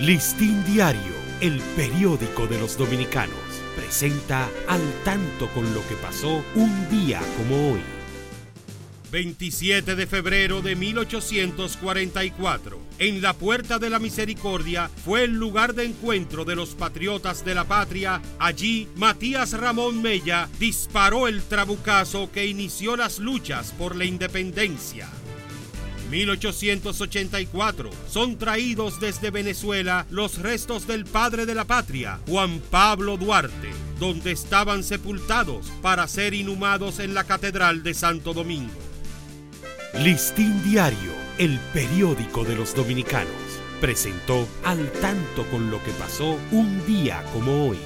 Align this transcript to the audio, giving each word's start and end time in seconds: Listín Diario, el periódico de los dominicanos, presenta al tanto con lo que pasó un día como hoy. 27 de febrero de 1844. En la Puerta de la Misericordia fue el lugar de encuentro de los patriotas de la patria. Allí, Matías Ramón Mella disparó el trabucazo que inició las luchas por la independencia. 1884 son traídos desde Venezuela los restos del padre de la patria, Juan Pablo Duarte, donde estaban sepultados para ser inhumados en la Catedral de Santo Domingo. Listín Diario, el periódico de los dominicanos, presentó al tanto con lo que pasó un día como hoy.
Listín 0.00 0.64
Diario, 0.66 1.14
el 1.40 1.58
periódico 1.74 2.46
de 2.46 2.58
los 2.58 2.76
dominicanos, 2.76 3.34
presenta 3.74 4.46
al 4.68 4.82
tanto 5.04 5.48
con 5.54 5.72
lo 5.72 5.80
que 5.88 5.94
pasó 5.94 6.44
un 6.54 6.90
día 6.90 7.22
como 7.38 7.72
hoy. 7.72 7.80
27 9.10 9.96
de 9.96 10.06
febrero 10.06 10.60
de 10.60 10.76
1844. 10.76 12.78
En 12.98 13.22
la 13.22 13.32
Puerta 13.32 13.78
de 13.78 13.88
la 13.88 13.98
Misericordia 13.98 14.90
fue 15.02 15.24
el 15.24 15.32
lugar 15.32 15.74
de 15.74 15.84
encuentro 15.84 16.44
de 16.44 16.56
los 16.56 16.74
patriotas 16.74 17.42
de 17.42 17.54
la 17.54 17.64
patria. 17.64 18.20
Allí, 18.38 18.88
Matías 18.96 19.54
Ramón 19.54 20.02
Mella 20.02 20.50
disparó 20.60 21.26
el 21.26 21.42
trabucazo 21.42 22.30
que 22.30 22.44
inició 22.44 22.96
las 22.96 23.18
luchas 23.18 23.72
por 23.72 23.96
la 23.96 24.04
independencia. 24.04 25.08
1884 26.16 27.90
son 28.08 28.38
traídos 28.38 29.00
desde 29.00 29.30
Venezuela 29.30 30.06
los 30.10 30.38
restos 30.38 30.86
del 30.86 31.04
padre 31.04 31.44
de 31.44 31.54
la 31.54 31.66
patria, 31.66 32.20
Juan 32.26 32.60
Pablo 32.70 33.18
Duarte, 33.18 33.70
donde 34.00 34.32
estaban 34.32 34.82
sepultados 34.82 35.66
para 35.82 36.08
ser 36.08 36.32
inhumados 36.32 37.00
en 37.00 37.12
la 37.12 37.24
Catedral 37.24 37.82
de 37.82 37.92
Santo 37.92 38.32
Domingo. 38.32 38.72
Listín 40.02 40.62
Diario, 40.64 41.12
el 41.36 41.58
periódico 41.74 42.44
de 42.44 42.56
los 42.56 42.74
dominicanos, 42.74 43.28
presentó 43.82 44.48
al 44.64 44.90
tanto 44.92 45.44
con 45.50 45.70
lo 45.70 45.82
que 45.84 45.92
pasó 45.92 46.38
un 46.50 46.86
día 46.86 47.22
como 47.34 47.68
hoy. 47.68 47.78